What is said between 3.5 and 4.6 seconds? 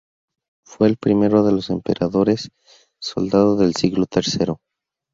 del siglo tercero.